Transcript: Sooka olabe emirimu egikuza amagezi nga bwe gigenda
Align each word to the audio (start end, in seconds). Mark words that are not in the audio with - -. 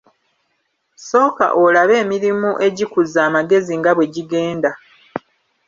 Sooka 1.07 1.47
olabe 1.63 1.93
emirimu 2.03 2.51
egikuza 2.67 3.19
amagezi 3.27 3.73
nga 3.79 3.91
bwe 3.95 4.07
gigenda 4.13 4.71